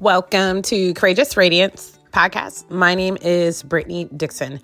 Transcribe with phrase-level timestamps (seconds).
[0.00, 2.68] Welcome to Courageous Radiance podcast.
[2.68, 4.58] My name is Brittany Dixon.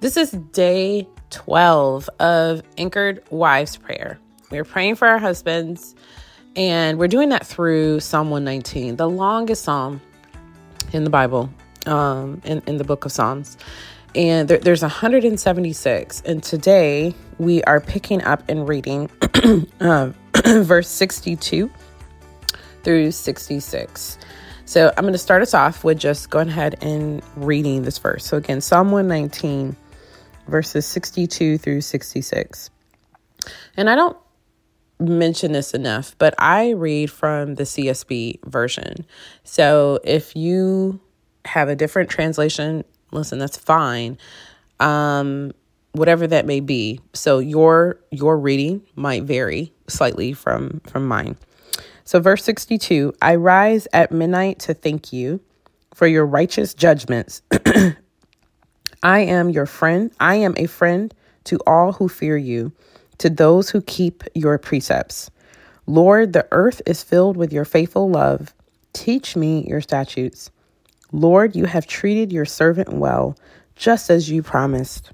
[0.00, 4.18] This is day 12 of Anchored Wives Prayer.
[4.50, 5.94] We're praying for our husbands,
[6.56, 10.00] and we're doing that through Psalm 119, the longest psalm
[10.94, 11.50] in the Bible,
[11.84, 13.58] um, in, in the book of Psalms.
[14.14, 16.22] And there, there's 176.
[16.22, 19.10] And today we are picking up and reading
[19.80, 20.12] uh,
[20.46, 21.70] verse 62
[22.82, 24.18] through 66.
[24.70, 28.24] So I'm going to start us off with just going ahead and reading this verse.
[28.24, 29.74] So again, Psalm 119,
[30.46, 32.70] verses 62 through 66.
[33.76, 34.16] And I don't
[35.00, 39.04] mention this enough, but I read from the CSB version.
[39.42, 41.00] So if you
[41.46, 44.18] have a different translation, listen, that's fine.
[44.78, 45.50] Um,
[45.94, 47.00] whatever that may be.
[47.12, 51.36] So your your reading might vary slightly from from mine.
[52.10, 55.40] So, verse 62 I rise at midnight to thank you
[55.94, 57.40] for your righteous judgments.
[59.04, 60.10] I am your friend.
[60.18, 62.72] I am a friend to all who fear you,
[63.18, 65.30] to those who keep your precepts.
[65.86, 68.54] Lord, the earth is filled with your faithful love.
[68.92, 70.50] Teach me your statutes.
[71.12, 73.38] Lord, you have treated your servant well,
[73.76, 75.12] just as you promised.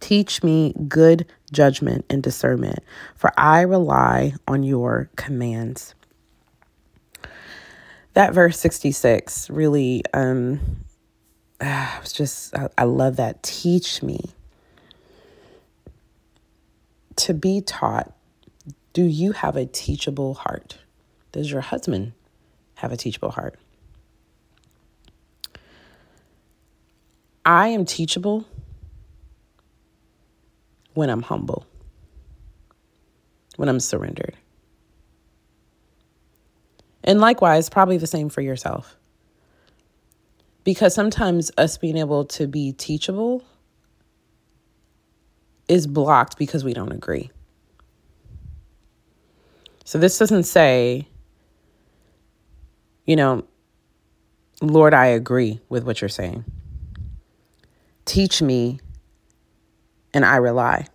[0.00, 1.24] Teach me good
[1.54, 2.80] judgment and discernment,
[3.14, 5.94] for I rely on your commands.
[8.14, 10.60] That verse 66 really, um,
[11.60, 13.42] I was just, I, I love that.
[13.42, 14.20] Teach me
[17.16, 18.12] to be taught.
[18.92, 20.78] Do you have a teachable heart?
[21.32, 22.12] Does your husband
[22.76, 23.58] have a teachable heart?
[27.44, 28.46] I am teachable
[30.94, 31.66] when I'm humble,
[33.56, 34.36] when I'm surrendered.
[37.02, 38.96] And likewise, probably the same for yourself.
[40.64, 43.44] Because sometimes us being able to be teachable
[45.68, 47.30] is blocked because we don't agree.
[49.84, 51.06] So this doesn't say,
[53.04, 53.44] you know,
[54.62, 56.44] Lord, I agree with what you're saying.
[58.06, 58.80] Teach me
[60.14, 60.86] and I rely.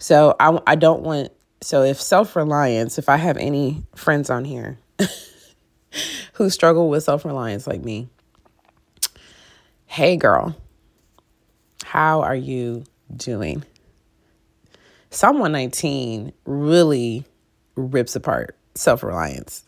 [0.00, 1.30] So I, I don't want,
[1.60, 4.78] so if self reliance, if I have any friends on here
[6.32, 8.08] who struggle with self reliance like me,
[9.86, 10.56] hey girl,
[11.84, 12.84] how are you
[13.14, 13.62] doing?
[15.10, 17.26] Psalm 119 really
[17.76, 19.64] rips apart self reliance.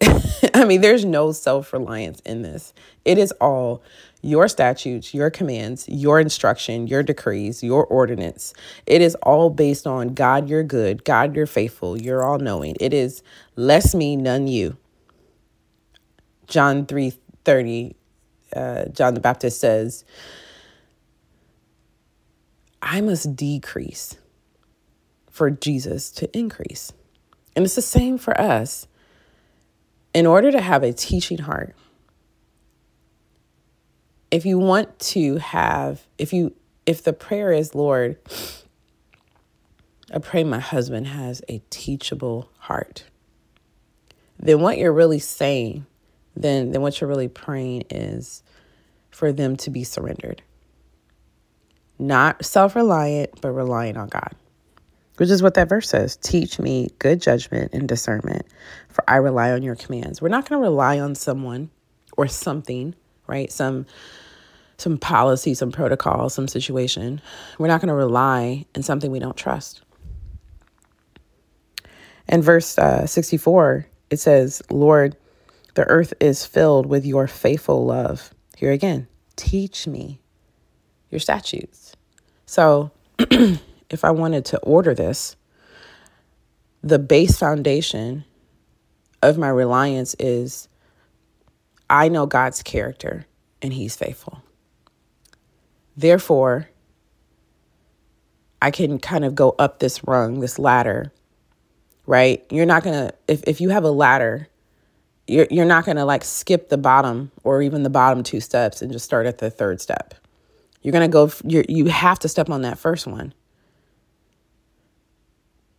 [0.54, 2.72] I mean, there's no self reliance in this.
[3.04, 3.82] It is all
[4.22, 8.52] your statutes, your commands, your instruction, your decrees, your ordinance.
[8.86, 12.76] It is all based on God, you're good, God, you're faithful, you're all knowing.
[12.80, 13.22] It is
[13.56, 14.76] less me, none you.
[16.46, 17.12] John 3
[17.44, 17.96] 30,
[18.54, 20.04] uh, John the Baptist says,
[22.82, 24.16] I must decrease
[25.30, 26.92] for Jesus to increase.
[27.56, 28.86] And it's the same for us
[30.18, 31.76] in order to have a teaching heart,
[34.32, 36.52] if you want to have, if you,
[36.86, 38.16] if the prayer is, Lord,
[40.12, 43.04] I pray my husband has a teachable heart,
[44.40, 45.86] then what you're really saying,
[46.34, 48.42] then, then what you're really praying is
[49.12, 50.42] for them to be surrendered.
[51.96, 54.34] Not self reliant, but relying on God
[55.18, 58.46] which is what that verse says teach me good judgment and discernment
[59.08, 60.22] i rely on your commands.
[60.22, 61.70] We're not going to rely on someone
[62.16, 62.94] or something
[63.28, 63.52] right?
[63.52, 63.86] Some
[64.78, 67.20] some policy some protocol some situation.
[67.58, 69.82] We're not going to rely on something we don't trust.
[72.26, 75.16] And verse uh, 64 it says lord
[75.74, 78.34] the earth is filled with your faithful love.
[78.56, 80.20] Here again teach me
[81.10, 81.94] your statutes.
[82.46, 85.36] So if I wanted to order this,
[86.82, 88.24] the base foundation
[89.22, 90.68] of my reliance is
[91.90, 93.26] I know God's character
[93.62, 94.42] and He's faithful.
[95.96, 96.68] Therefore,
[98.60, 101.12] I can kind of go up this rung, this ladder,
[102.06, 102.44] right?
[102.50, 104.48] You're not gonna, if, if you have a ladder,
[105.26, 108.92] you're, you're not gonna like skip the bottom or even the bottom two steps and
[108.92, 110.14] just start at the third step.
[110.82, 113.34] You're gonna go, you you have to step on that first one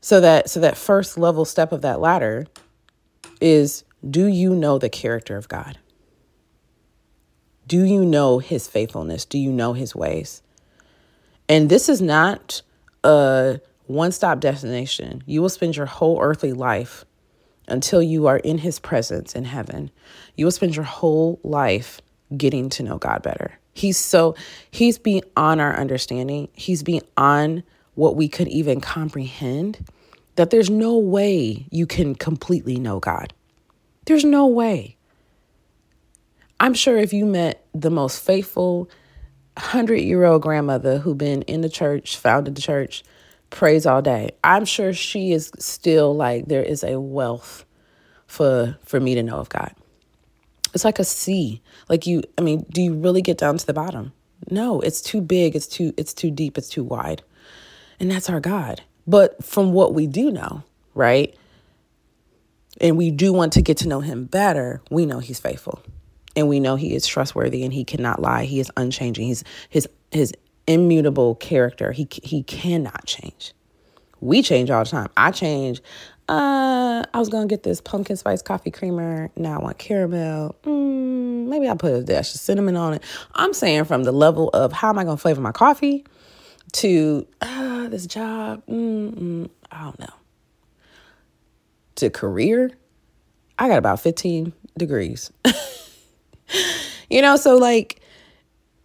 [0.02, 2.48] so that so that first level step of that ladder
[3.42, 5.78] is do you know the character of God?
[7.68, 9.26] Do you know his faithfulness?
[9.26, 10.42] Do you know his ways?
[11.48, 12.62] And this is not
[13.04, 15.24] a one stop destination.
[15.26, 17.06] You will spend your whole earthly life
[17.68, 19.92] until you are in his presence in heaven.
[20.36, 22.02] You will spend your whole life
[22.36, 23.58] getting to know God better.
[23.74, 24.36] He's so,
[24.72, 26.50] he's beyond our understanding.
[26.54, 27.64] He's beyond
[27.96, 29.86] what we could even comprehend.
[30.40, 33.34] That there's no way you can completely know God.
[34.06, 34.96] There's no way.
[36.62, 38.90] I'm sure if you met the most faithful
[39.58, 43.04] 100 year old grandmother who been in the church, founded the church,
[43.50, 47.66] prays all day, I'm sure she is still like there is a wealth
[48.26, 49.76] for for me to know of God.
[50.74, 51.62] It's like a sea.
[51.90, 54.14] Like you I mean, do you really get down to the bottom?
[54.50, 57.24] No, it's too big, it's too it's too deep, it's too wide.
[58.00, 58.84] And that's our God.
[59.10, 60.64] But from what we do know,
[60.94, 61.36] right?
[62.80, 65.82] And we do want to get to know him better, we know he's faithful.
[66.36, 68.46] And we know he is trustworthy and he cannot lie.
[68.46, 69.26] He is unchanging.
[69.26, 70.32] He's his his
[70.68, 71.92] immutable character.
[71.92, 73.54] He he cannot change.
[74.22, 75.10] We change all the time.
[75.18, 75.82] I change.
[76.30, 79.32] Uh, I was gonna get this pumpkin spice coffee creamer.
[79.36, 80.56] Now I want caramel.
[80.64, 83.04] Mm, maybe I'll put a dash of cinnamon on it.
[83.34, 86.06] I'm saying from the level of how am I gonna flavor my coffee
[86.74, 88.64] to uh, this job.
[88.68, 90.14] Mm, mm, I don't know.
[91.96, 92.72] To career,
[93.58, 95.32] I got about 15 degrees.
[97.10, 98.02] you know, so like,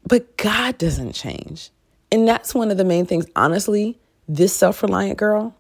[0.07, 1.71] but God doesn't change.
[2.11, 3.99] And that's one of the main things, honestly,
[4.29, 5.55] this self reliant girl,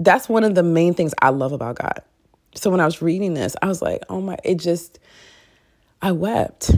[0.00, 2.02] that's one of the main things I love about God.
[2.54, 4.98] So when I was reading this, I was like, oh my, it just,
[6.00, 6.72] I wept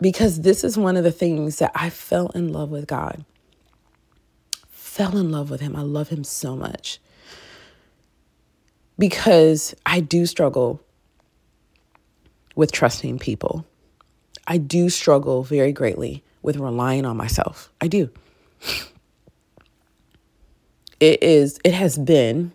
[0.00, 3.24] because this is one of the things that I fell in love with God.
[4.88, 5.76] Fell in love with Him.
[5.76, 6.98] I love Him so much
[8.98, 10.80] because I do struggle
[12.56, 13.64] with trusting people.
[14.46, 17.70] I do struggle very greatly with relying on myself.
[17.80, 18.10] I do.
[21.00, 22.50] It is it has been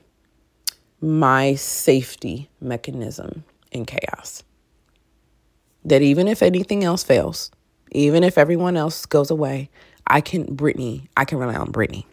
[0.99, 4.43] my safety mechanism in chaos.
[5.85, 7.51] That even if anything else fails,
[7.91, 9.69] even if everyone else goes away,
[10.07, 12.05] I can Brittany, I can rely on Brittany.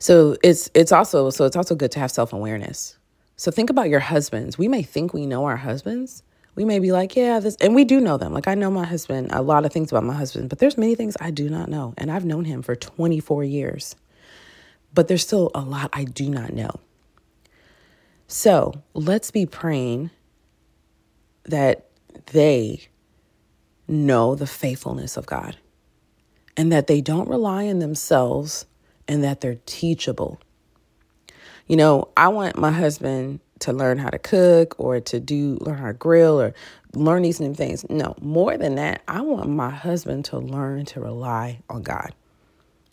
[0.00, 2.96] So it's it's also so it's also good to have self-awareness.
[3.36, 4.58] So think about your husbands.
[4.58, 6.22] We may think we know our husbands.
[6.56, 8.34] We may be like, yeah, this, and we do know them.
[8.34, 10.94] Like I know my husband, a lot of things about my husband, but there's many
[10.94, 11.94] things I do not know.
[11.96, 13.94] And I've known him for 24 years.
[14.92, 16.80] But there's still a lot I do not know.
[18.26, 20.10] So let's be praying
[21.44, 21.86] that
[22.32, 22.88] they
[23.86, 25.56] know the faithfulness of God
[26.56, 28.66] and that they don't rely on themselves
[29.10, 30.40] and that they're teachable
[31.68, 35.78] you know, I want my husband to learn how to cook or to do learn
[35.78, 36.54] how to grill or
[36.94, 37.86] learn these new things.
[37.90, 42.14] No, more than that, I want my husband to learn to rely on God.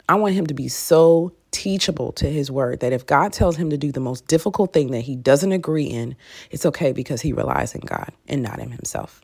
[0.09, 3.69] I want him to be so teachable to his word that if God tells him
[3.71, 6.15] to do the most difficult thing that he doesn't agree in,
[6.51, 9.21] it's okay because he relies in God and not in himself.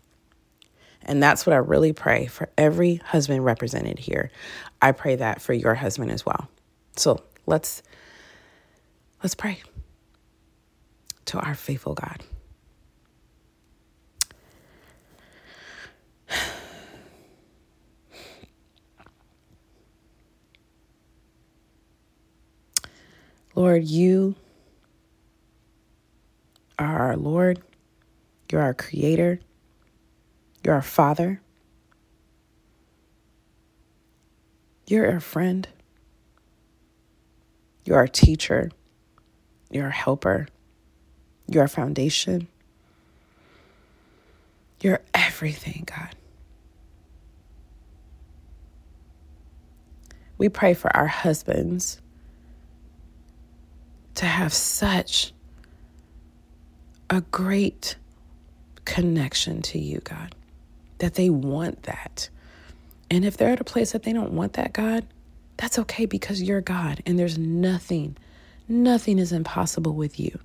[1.03, 4.31] And that's what I really pray for every husband represented here.
[4.81, 6.49] I pray that for your husband as well.
[6.95, 7.81] So let's
[9.23, 9.61] Let's pray
[11.27, 12.25] to our faithful God.
[23.55, 24.35] Lord, you
[26.77, 27.61] are our Lord.
[28.51, 29.39] You're our creator.
[30.65, 31.39] You're our father.
[34.85, 35.65] You're our friend.
[37.85, 38.71] You're our teacher.
[39.69, 40.47] You're a helper.
[41.47, 42.47] You're a foundation.
[44.81, 46.15] You're everything, God.
[50.37, 52.01] We pray for our husbands
[54.15, 55.33] to have such
[57.09, 57.95] a great
[58.85, 60.35] connection to you, God,
[60.97, 62.29] that they want that.
[63.09, 65.05] And if they're at a place that they don't want that, God,
[65.57, 68.17] that's okay because you're God and there's nothing
[68.67, 70.39] Nothing is impossible with you.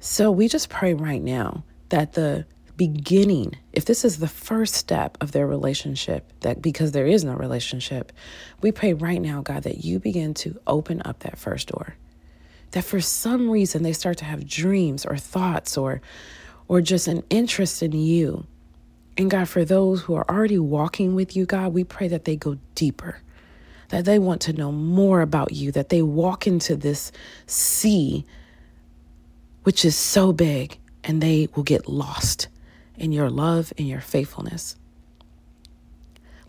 [0.00, 5.18] So we just pray right now that the beginning, if this is the first step
[5.20, 8.12] of their relationship, that because there is no relationship,
[8.62, 11.96] we pray right now, God, that you begin to open up that first door.
[12.70, 16.00] That for some reason they start to have dreams or thoughts or
[16.68, 18.46] or just an interest in you.
[19.18, 22.36] And God, for those who are already walking with you, God, we pray that they
[22.36, 23.20] go deeper
[23.88, 27.10] that they want to know more about you, that they walk into this
[27.46, 28.24] sea,
[29.62, 32.48] which is so big, and they will get lost
[32.96, 34.76] in your love and your faithfulness.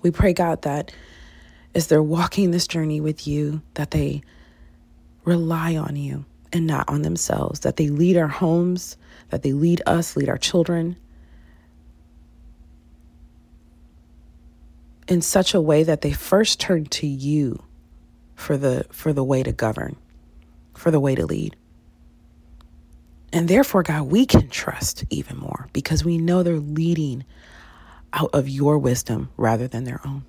[0.01, 0.91] We pray, God, that
[1.75, 4.21] as they're walking this journey with you, that they
[5.23, 8.97] rely on you and not on themselves, that they lead our homes,
[9.29, 10.97] that they lead us, lead our children
[15.09, 17.61] in such a way that they first turn to you
[18.35, 19.97] for the for the way to govern,
[20.75, 21.55] for the way to lead.
[23.33, 27.25] And therefore, God, we can trust even more because we know they're leading
[28.13, 30.25] out of your wisdom rather than their own.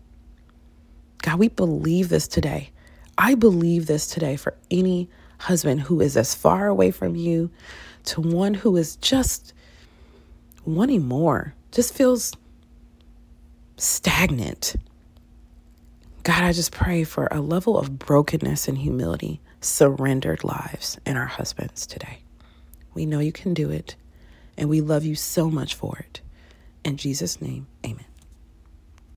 [1.23, 2.71] God, we believe this today.
[3.17, 5.09] I believe this today for any
[5.39, 7.51] husband who is as far away from you
[8.05, 9.53] to one who is just
[10.65, 12.33] wanting more, just feels
[13.81, 14.77] stagnant.
[16.23, 21.27] God, I just pray for a level of brokenness and humility, surrendered lives in our
[21.27, 22.19] husbands today.
[22.93, 23.97] We know you can do it,
[24.59, 26.21] and we love you so much for it.
[26.85, 28.10] In Jesus' name, amen.